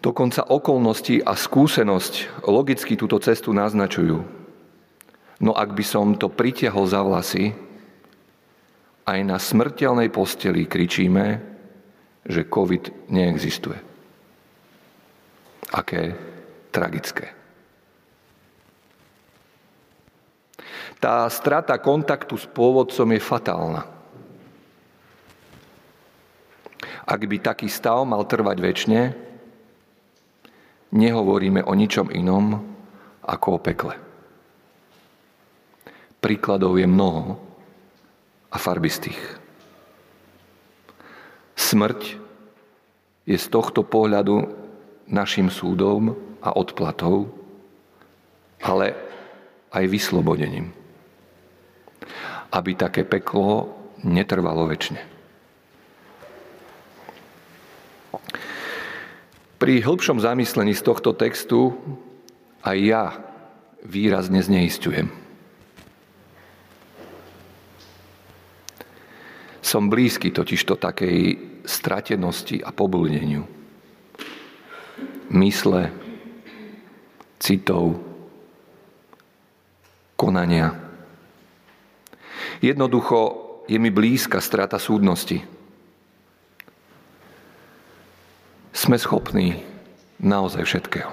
Dokonca 0.05 0.45
okolnosti 0.53 1.25
a 1.25 1.33
skúsenosť 1.33 2.45
logicky 2.45 2.93
túto 3.01 3.17
cestu 3.17 3.57
naznačujú. 3.57 4.21
No 5.41 5.57
ak 5.57 5.73
by 5.73 5.85
som 5.85 6.13
to 6.21 6.29
pritiahol 6.29 6.85
za 6.85 7.01
vlasy, 7.01 7.57
aj 9.09 9.21
na 9.25 9.41
smrteľnej 9.41 10.13
posteli 10.13 10.69
kričíme, 10.69 11.41
že 12.29 12.49
COVID 12.49 13.09
neexistuje. 13.09 13.81
Aké 15.73 16.13
tragické. 16.69 17.44
Tá 21.05 21.29
strata 21.29 21.77
kontaktu 21.77 22.33
s 22.41 22.49
pôvodcom 22.49 23.05
je 23.13 23.21
fatálna. 23.21 23.85
Ak 27.05 27.21
by 27.21 27.37
taký 27.45 27.69
stav 27.69 28.09
mal 28.09 28.25
trvať 28.25 28.57
väčšine, 28.57 29.01
nehovoríme 30.97 31.61
o 31.61 31.77
ničom 31.77 32.09
inom 32.09 32.57
ako 33.21 33.47
o 33.53 33.59
pekle. 33.61 34.01
Príkladov 36.25 36.81
je 36.81 36.89
mnoho 36.89 37.37
a 38.49 38.57
farbistých. 38.57 39.21
Smrť 41.53 42.17
je 43.29 43.37
z 43.37 43.47
tohto 43.53 43.85
pohľadu 43.85 44.41
našim 45.13 45.53
súdom 45.53 46.17
a 46.41 46.57
odplatou, 46.57 47.29
ale 48.65 48.97
aj 49.69 49.85
vyslobodením. 49.85 50.84
Aby 52.53 52.77
také 52.77 53.03
peklo 53.03 53.73
netrvalo 54.05 54.69
väčšine. 54.69 55.03
Pri 59.59 59.81
hĺbšom 59.81 60.21
zamyslení 60.21 60.77
z 60.77 60.83
tohto 60.85 61.17
textu 61.17 61.73
aj 62.61 62.79
ja 62.85 63.05
výrazne 63.85 64.45
zneistujem. 64.45 65.09
Som 69.65 69.89
blízky 69.89 70.29
totižto 70.29 70.77
takej 70.77 71.19
stratenosti 71.65 72.61
a 72.61 72.69
poblúdeniu. 72.77 73.49
Mysle, 75.33 75.89
citov, 77.41 77.97
konania. 80.21 80.84
Jednoducho 82.65 83.21
je 83.69 83.77
mi 83.77 83.93
blízka 83.93 84.41
strata 84.41 84.81
súdnosti. 84.81 85.37
Sme 88.73 88.97
schopní 88.97 89.61
naozaj 90.17 90.65
všetkého. 90.65 91.13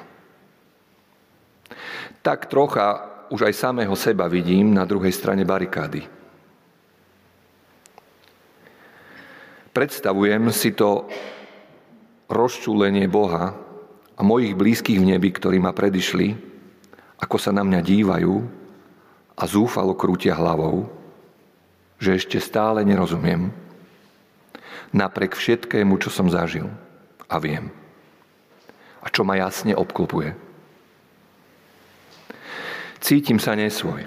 Tak 2.23 2.47
trocha 2.47 2.87
už 3.35 3.51
aj 3.51 3.59
samého 3.59 3.91
seba 3.99 4.31
vidím 4.31 4.71
na 4.71 4.87
druhej 4.87 5.11
strane 5.11 5.43
barikády. 5.43 6.07
Predstavujem 9.75 10.51
si 10.55 10.71
to 10.71 11.07
rozčúlenie 12.31 13.11
Boha 13.11 13.51
a 14.15 14.21
mojich 14.23 14.55
blízkych 14.55 14.99
v 14.99 15.15
nebi, 15.15 15.35
ktorí 15.35 15.59
ma 15.59 15.75
predišli, 15.75 16.31
ako 17.19 17.35
sa 17.35 17.51
na 17.51 17.63
mňa 17.67 17.79
dívajú 17.83 18.35
a 19.35 19.43
zúfalo 19.47 19.95
krútia 19.95 20.35
hlavou, 20.35 21.00
že 22.01 22.17
ešte 22.17 22.41
stále 22.41 22.81
nerozumiem, 22.81 23.53
napriek 24.89 25.37
všetkému, 25.37 26.01
čo 26.01 26.09
som 26.09 26.33
zažil 26.33 26.65
a 27.29 27.37
viem. 27.37 27.69
A 29.05 29.07
čo 29.13 29.21
ma 29.21 29.37
jasne 29.37 29.77
obklopuje. 29.77 30.33
Cítim 33.01 33.37
sa 33.37 33.53
nesvoj. 33.53 34.05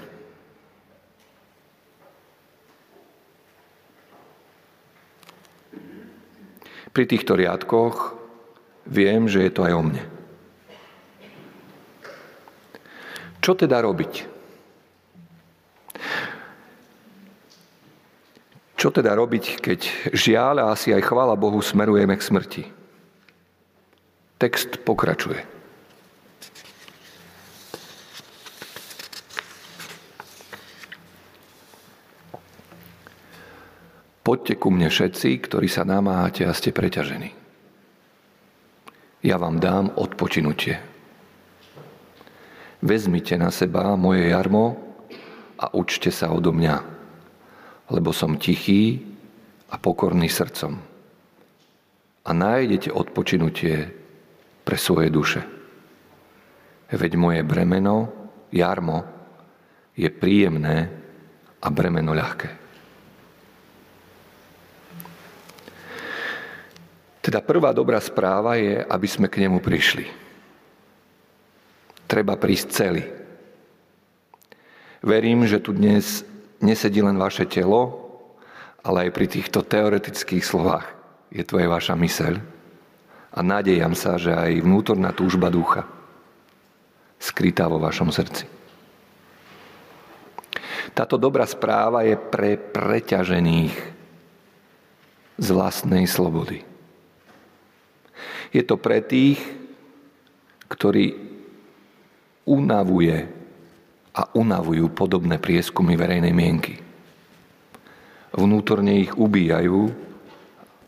Pri 6.95 7.03
týchto 7.07 7.35
riadkoch 7.35 8.15
viem, 8.87 9.27
že 9.27 9.43
je 9.43 9.51
to 9.51 9.67
aj 9.67 9.73
o 9.75 9.83
mne. 9.83 10.03
Čo 13.43 13.51
teda 13.55 13.83
robiť? 13.83 14.34
Čo 18.85 18.93
teda 19.01 19.17
robiť, 19.17 19.65
keď 19.65 20.13
žiaľ 20.13 20.61
a 20.61 20.69
asi 20.69 20.93
aj 20.93 21.09
chvála 21.09 21.33
Bohu 21.33 21.57
smerujeme 21.57 22.13
k 22.13 22.21
smrti? 22.21 22.63
Text 24.37 24.77
pokračuje. 24.85 25.41
Poďte 34.21 34.53
ku 34.61 34.69
mne 34.69 34.93
všetci, 34.93 35.33
ktorí 35.49 35.65
sa 35.65 35.81
namáhate 35.81 36.45
a 36.45 36.53
ste 36.53 36.69
preťažení. 36.69 37.33
Ja 39.25 39.41
vám 39.41 39.57
dám 39.57 39.97
odpočinutie. 39.97 40.77
Vezmite 42.85 43.33
na 43.33 43.49
seba 43.49 43.97
moje 43.97 44.29
jarmo 44.29 44.77
a 45.57 45.73
učte 45.73 46.13
sa 46.13 46.29
odo 46.29 46.53
mňa, 46.53 46.94
lebo 47.89 48.09
som 48.13 48.37
tichý 48.39 49.01
a 49.69 49.77
pokorný 49.77 50.29
srdcom. 50.29 50.95
a 52.25 52.33
nájdete 52.33 52.89
odpočinutie 52.89 53.93
pre 54.65 54.77
svoje 54.81 55.13
duše. 55.13 55.41
Veď 56.89 57.13
moje 57.21 57.45
bremeno, 57.45 58.09
jarmo, 58.49 59.05
je 59.93 60.09
príjemné 60.09 60.89
a 61.61 61.67
bremeno 61.69 62.17
ľahké. 62.17 62.49
Teda 67.21 67.41
prvá 67.41 67.73
dobrá 67.73 67.97
správa 68.01 68.57
je, 68.57 68.85
aby 68.85 69.07
sme 69.09 69.29
k 69.29 69.45
nemu 69.45 69.57
prišli. 69.61 70.05
Treba 72.05 72.37
prísť 72.37 72.67
celý. 72.69 73.01
Verím, 75.01 75.45
že 75.49 75.57
tu 75.57 75.73
dnes 75.73 76.21
nesedí 76.65 77.05
len 77.05 77.21
vaše 77.21 77.45
telo, 77.45 78.01
ale 78.81 79.09
aj 79.09 79.11
pri 79.13 79.27
týchto 79.29 79.61
teoretických 79.61 80.41
slovách 80.41 80.89
je 81.29 81.45
tu 81.45 81.61
aj 81.61 81.69
vaša 81.69 81.93
myseľ. 81.93 82.33
A 83.35 83.39
nádejam 83.43 83.93
sa, 83.93 84.17
že 84.17 84.33
aj 84.33 84.63
vnútorná 84.65 85.13
túžba 85.13 85.53
ducha 85.53 85.85
skrytá 87.19 87.69
vo 87.69 87.77
vašom 87.77 88.09
srdci. 88.09 88.47
Táto 90.95 91.19
dobrá 91.19 91.43
správa 91.43 92.07
je 92.07 92.15
pre 92.15 92.55
preťažených 92.55 93.75
z 95.35 95.47
vlastnej 95.51 96.07
slobody. 96.07 96.63
Je 98.55 98.63
to 98.63 98.79
pre 98.79 99.03
tých, 99.03 99.41
ktorí 100.71 101.19
unavuje 102.47 103.27
a 104.15 104.31
unavujú 104.31 104.95
podobné 104.95 105.35
prieskumy 105.35 105.99
verejnej 105.99 106.31
mienky. 106.31 106.79
Vnútorne 108.31 108.95
ich 108.95 109.11
ubíjajú 109.11 109.91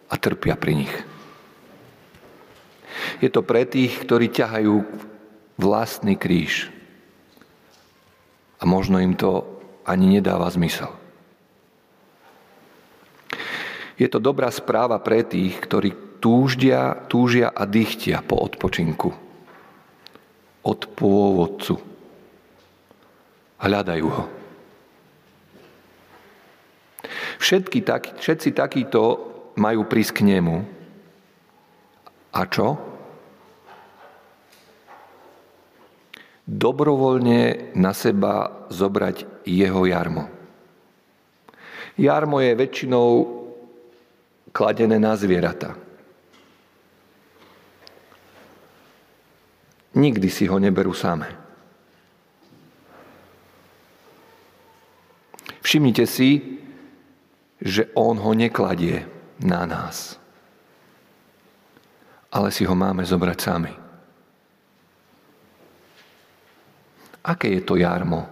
a 0.08 0.16
trpia 0.16 0.56
pri 0.56 0.74
nich. 0.84 0.94
Je 3.20 3.28
to 3.28 3.44
pre 3.44 3.68
tých, 3.68 4.00
ktorí 4.08 4.32
ťahajú 4.32 4.76
vlastný 5.60 6.16
kríž. 6.16 6.72
A 8.58 8.64
možno 8.64 9.04
im 9.04 9.14
to 9.14 9.44
ani 9.84 10.20
nedáva 10.20 10.48
zmysel. 10.48 10.92
Je 13.98 14.06
to 14.06 14.22
dobrá 14.22 14.54
správa 14.54 15.02
pre 15.02 15.26
tých, 15.26 15.58
ktorí 15.58 16.22
túždia, 16.22 16.94
túžia 17.10 17.50
a 17.50 17.66
dychtia 17.66 18.22
po 18.22 18.38
odpočinku. 18.38 19.10
Od 20.62 20.80
pôvodcu. 20.94 21.97
Hľadajú 23.58 24.08
ho. 24.08 24.24
Všetky 27.38 27.86
tak, 27.86 28.18
všetci 28.18 28.54
takíto 28.54 29.02
majú 29.58 29.86
prísť 29.86 30.22
k 30.22 30.38
nemu. 30.38 30.56
A 32.38 32.42
čo? 32.46 32.98
dobrovoľne 36.48 37.76
na 37.76 37.92
seba 37.92 38.64
zobrať 38.72 39.44
jeho 39.44 39.84
jarmo. 39.84 40.32
Jarmo 42.00 42.40
je 42.40 42.56
väčšinou 42.56 43.10
kladené 44.56 44.96
na 44.96 45.12
zvieratá. 45.20 45.76
Nikdy 49.98 50.30
si 50.32 50.48
ho 50.48 50.56
neberú 50.56 50.96
samé. 50.96 51.28
Všimnite 55.68 56.08
si, 56.08 56.40
že 57.60 57.92
on 57.92 58.16
ho 58.16 58.32
nekladie 58.32 59.04
na 59.44 59.68
nás, 59.68 60.16
ale 62.32 62.56
si 62.56 62.64
ho 62.64 62.72
máme 62.72 63.04
zobrať 63.04 63.38
sami. 63.44 63.74
Aké 67.28 67.60
je 67.60 67.68
to 67.68 67.76
jarmo? 67.76 68.24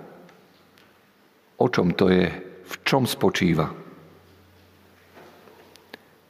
O 1.60 1.68
čom 1.68 1.92
to 1.92 2.08
je? 2.08 2.32
V 2.72 2.74
čom 2.88 3.04
spočíva? 3.04 3.68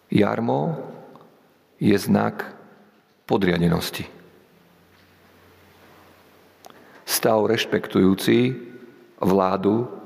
Jarmo 0.09 0.61
je 1.77 1.93
znak 2.01 2.49
podriadenosti. 3.29 4.09
Stav 7.05 7.45
rešpektujúci 7.45 8.57
vládu 9.21 10.04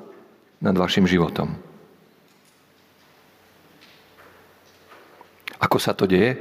nad 0.59 0.75
vašim 0.75 1.07
životom. 1.07 1.55
Ako 5.59 5.77
sa 5.79 5.91
to 5.95 6.07
deje? 6.07 6.35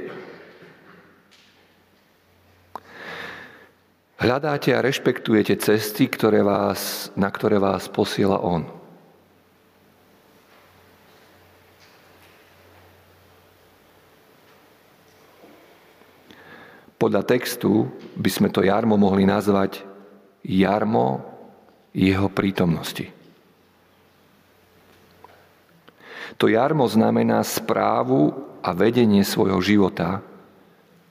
Hľadáte 4.19 4.75
a 4.75 4.83
rešpektujete 4.83 5.55
cesty, 5.63 6.11
ktoré 6.11 6.43
vás, 6.43 7.07
na 7.15 7.31
ktoré 7.31 7.55
vás 7.55 7.87
posiela 7.87 8.35
On. 8.43 8.67
Podľa 16.99 17.23
textu 17.23 17.87
by 18.19 18.27
sme 18.27 18.49
to 18.51 18.59
jarmo 18.59 18.99
mohli 18.99 19.23
nazvať 19.23 19.87
jarmo 20.43 21.23
jeho 21.95 22.27
prítomnosti. 22.27 23.18
To 26.39 26.47
jarmo 26.47 26.87
znamená 26.87 27.43
správu 27.43 28.31
a 28.63 28.71
vedenie 28.71 29.27
svojho 29.27 29.59
života 29.59 30.23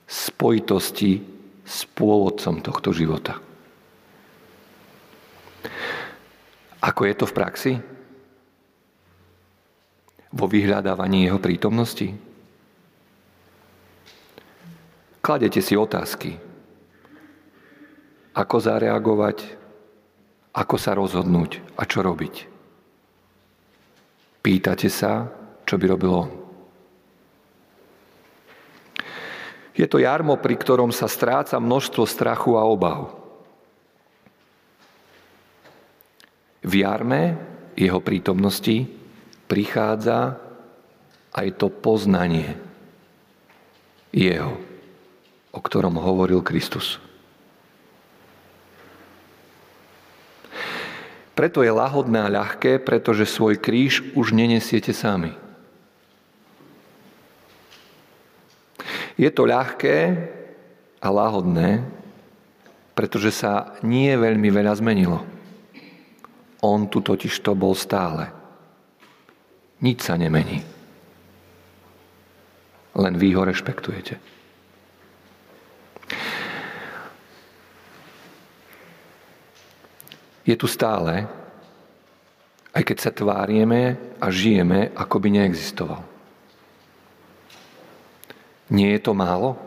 spojitosti 0.09 1.21
s 1.61 1.85
pôvodcom 1.93 2.65
tohto 2.65 2.89
života. 2.89 3.37
Ako 6.81 7.05
je 7.05 7.13
to 7.13 7.25
v 7.29 7.35
praxi? 7.37 7.73
Vo 10.33 10.49
vyhľadávaní 10.49 11.29
jeho 11.29 11.37
prítomnosti? 11.37 12.09
Kladete 15.21 15.61
si 15.61 15.77
otázky. 15.77 16.41
Ako 18.33 18.57
zareagovať? 18.57 19.45
Ako 20.57 20.75
sa 20.81 20.97
rozhodnúť? 20.97 21.61
A 21.77 21.85
čo 21.85 22.01
robiť? 22.01 22.58
Pýtate 24.49 24.89
sa, 24.89 25.29
čo 25.61 25.77
by 25.77 25.85
robil 25.93 26.09
on. 26.09 26.29
Je 29.77 29.85
to 29.85 30.01
jarmo, 30.01 30.41
pri 30.41 30.57
ktorom 30.57 30.89
sa 30.89 31.05
stráca 31.05 31.61
množstvo 31.61 32.01
strachu 32.09 32.57
a 32.57 32.65
obav. 32.65 33.13
V 36.65 36.81
jarme 36.81 37.37
jeho 37.77 38.01
prítomnosti 38.01 38.89
prichádza 39.45 40.41
aj 41.29 41.47
to 41.61 41.69
poznanie 41.69 42.57
jeho, 44.09 44.57
o 45.53 45.59
ktorom 45.61 45.93
hovoril 46.01 46.41
Kristus. 46.41 46.97
Preto 51.39 51.63
je 51.63 51.71
lahodné 51.71 52.19
a 52.19 52.27
ľahké, 52.27 52.83
pretože 52.83 53.23
svoj 53.23 53.63
kríž 53.63 54.11
už 54.11 54.35
nenesiete 54.35 54.91
sami. 54.91 55.31
Je 59.15 59.31
to 59.31 59.47
ľahké 59.47 60.19
a 60.99 61.07
láhodné, 61.07 61.87
pretože 62.91 63.31
sa 63.31 63.71
nie 63.87 64.11
veľmi 64.19 64.51
veľa 64.51 64.83
zmenilo. 64.83 65.23
On 66.59 66.83
tu 66.91 66.99
totiž 66.99 67.31
to 67.39 67.55
bol 67.55 67.71
stále. 67.71 68.27
Nič 69.79 70.11
sa 70.11 70.19
nemení. 70.19 70.59
Len 72.99 73.15
vy 73.15 73.31
ho 73.39 73.47
rešpektujete. 73.47 74.19
Je 80.49 80.57
tu 80.57 80.65
stále, 80.65 81.29
aj 82.73 82.81
keď 82.81 82.97
sa 82.97 83.13
tvárieme 83.13 84.01
a 84.17 84.33
žijeme, 84.33 84.89
ako 84.97 85.21
by 85.21 85.29
neexistoval. 85.37 86.01
Nie 88.73 88.97
je 88.97 89.01
to 89.05 89.13
málo? 89.13 89.61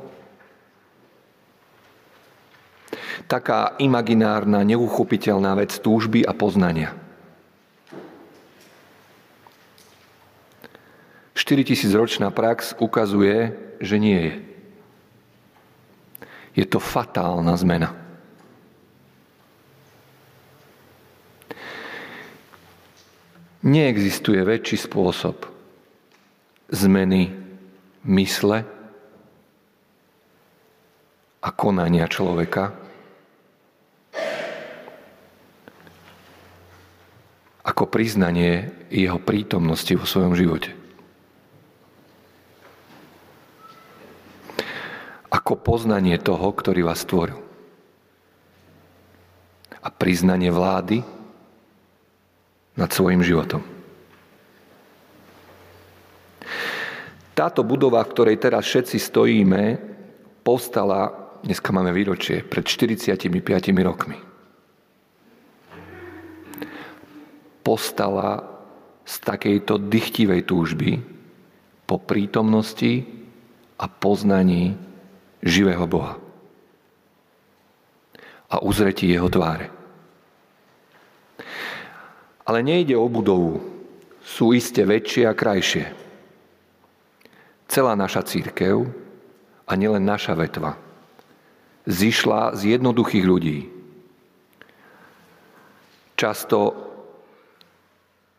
Taká 3.30 3.78
imaginárna, 3.78 4.66
neuchopiteľná 4.66 5.54
vec 5.54 5.78
túžby 5.78 6.26
a 6.26 6.34
poznania. 6.34 6.98
4000 11.38 11.94
ročná 11.94 12.28
prax 12.34 12.74
ukazuje, 12.82 13.54
že 13.78 14.02
nie 14.02 14.18
je. 14.18 14.34
Je 16.58 16.66
to 16.66 16.82
fatálna 16.82 17.54
zmena. 17.54 18.01
Neexistuje 23.62 24.42
väčší 24.42 24.74
spôsob 24.74 25.46
zmeny 26.72 27.30
mysle, 28.02 28.66
a 31.42 31.48
konania 31.50 32.06
človeka, 32.06 32.70
ako 37.66 37.84
priznanie 37.90 38.70
jeho 38.94 39.18
prítomnosti 39.18 39.90
vo 39.98 40.06
svojom 40.06 40.38
živote. 40.38 40.70
Ako 45.34 45.58
poznanie 45.58 46.14
toho, 46.22 46.54
ktorý 46.54 46.86
vás 46.86 47.02
stvoril. 47.02 47.42
A 49.82 49.88
priznanie 49.90 50.54
vlády 50.54 51.02
nad 52.76 52.88
svojim 52.92 53.20
životom. 53.20 53.60
Táto 57.32 57.64
budova, 57.64 58.04
v 58.04 58.12
ktorej 58.12 58.36
teraz 58.36 58.68
všetci 58.68 58.96
stojíme, 59.00 59.62
povstala, 60.44 61.32
dneska 61.40 61.72
máme 61.72 61.88
výročie, 61.92 62.44
pred 62.44 62.64
45 62.64 63.32
rokmi. 63.80 64.20
Postala 67.62 68.44
z 69.02 69.14
takejto 69.22 69.80
dychtivej 69.88 70.44
túžby 70.44 71.00
po 71.88 71.96
prítomnosti 71.98 73.06
a 73.80 73.88
poznaní 73.88 74.76
živého 75.42 75.86
Boha 75.88 76.20
a 78.52 78.60
uzretí 78.60 79.08
jeho 79.08 79.32
tváre. 79.32 79.81
Ale 82.42 82.62
nejde 82.62 82.98
o 82.98 83.06
budovu, 83.06 83.62
sú 84.22 84.54
iste 84.54 84.82
väčšie 84.82 85.26
a 85.26 85.34
krajšie 85.34 86.02
celá 87.72 87.96
naša 87.96 88.20
církev 88.28 88.84
a 89.64 89.72
nielen 89.80 90.04
naša 90.04 90.36
vetva 90.36 90.76
zišla 91.88 92.52
z 92.54 92.76
jednoduchých 92.76 93.24
ľudí. 93.24 93.58
Často 96.14 96.58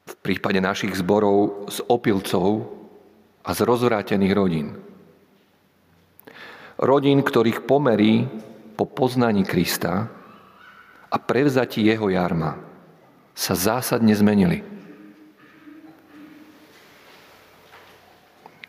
v 0.05 0.13
prípade 0.21 0.61
našich 0.61 0.93
zborov 0.95 1.67
z 1.67 1.81
opilcov 1.89 2.69
a 3.43 3.49
z 3.51 3.59
rozvrátených 3.65 4.33
rodín. 4.37 4.67
Rodín, 6.79 7.19
ktorých 7.25 7.67
pomerí 7.67 8.29
po 8.79 8.87
poznaní 8.87 9.43
Krista 9.43 10.07
a 11.11 11.17
prevzatí 11.19 11.83
jeho 11.83 12.07
jarma 12.07 12.55
sa 13.33 13.57
zásadne 13.57 14.13
zmenili. 14.13 14.61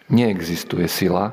Neexistuje 0.09 0.89
sila, 0.89 1.33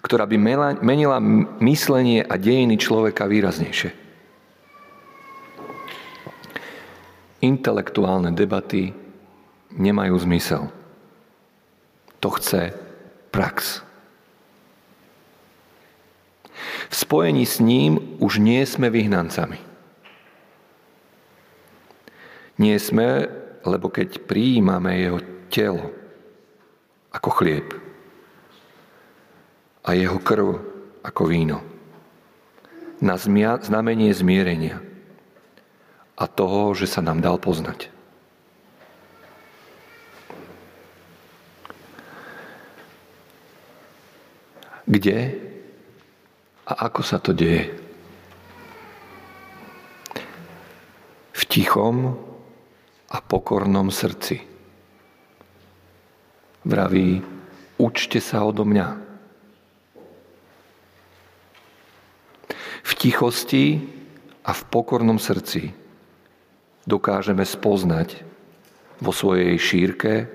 ktorá 0.00 0.24
by 0.24 0.36
menila 0.80 1.20
myslenie 1.60 2.24
a 2.24 2.40
dejiny 2.40 2.80
človeka 2.80 3.28
výraznejšie. 3.28 3.92
Intelektuálne 7.40 8.36
debaty 8.36 8.92
nemajú 9.72 10.16
zmysel. 10.28 10.68
To 12.20 12.28
chce 12.36 12.76
prax. 13.32 13.80
V 16.90 16.94
spojení 16.94 17.48
s 17.48 17.62
ním 17.64 18.20
už 18.20 18.44
nie 18.44 18.60
sme 18.68 18.92
vyhnancami. 18.92 19.69
Nie 22.60 22.76
sme, 22.76 23.24
lebo 23.64 23.88
keď 23.88 24.20
prijímame 24.28 25.00
jeho 25.00 25.24
telo, 25.48 25.96
ako 27.08 27.28
chlieb 27.40 27.72
a 29.80 29.96
jeho 29.96 30.20
krv 30.20 30.60
ako 31.00 31.22
víno. 31.24 31.64
Na 33.00 33.16
znamenie 33.16 34.12
zmierenia 34.12 34.84
a 36.20 36.28
toho, 36.28 36.76
že 36.76 36.84
sa 36.84 37.00
nám 37.00 37.24
dal 37.24 37.40
poznať. 37.40 37.88
Kde 44.84 45.32
a 46.68 46.72
ako 46.92 47.00
sa 47.00 47.16
to 47.16 47.32
deje? 47.32 47.72
V 51.32 51.42
tichom 51.48 52.28
a 53.10 53.18
pokornom 53.18 53.90
srdci 53.90 54.50
vraví, 56.64 57.22
učte 57.80 58.20
sa 58.20 58.44
odo 58.44 58.68
mňa. 58.68 58.88
V 62.80 62.92
tichosti 62.96 63.80
a 64.44 64.52
v 64.52 64.62
pokornom 64.68 65.16
srdci 65.16 65.72
dokážeme 66.84 67.44
spoznať 67.44 68.24
vo 69.00 69.12
svojej 69.12 69.56
šírke, 69.56 70.28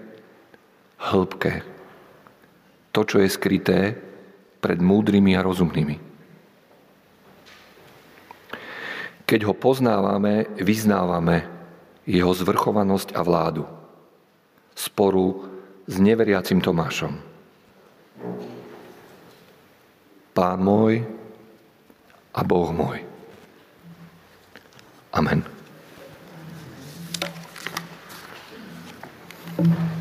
hĺbke 0.98 1.76
to, 2.96 3.04
čo 3.04 3.20
je 3.20 3.28
skryté 3.28 3.80
pred 4.64 4.80
múdrymi 4.80 5.36
a 5.36 5.44
rozumnými. 5.44 6.00
Keď 9.26 9.40
ho 9.52 9.54
poznávame, 9.58 10.48
vyznávame 10.64 11.55
jeho 12.06 12.32
zvrchovanosť 12.34 13.18
a 13.18 13.22
vládu. 13.26 13.66
Sporu 14.78 15.50
s 15.86 15.96
neveriacim 15.98 16.62
Tomášom. 16.62 17.14
Pán 20.36 20.60
môj 20.60 21.02
a 22.36 22.42
Boh 22.44 22.70
môj. 22.74 23.02
Amen. 25.16 25.42
thank 29.56 29.72
you 29.72 29.95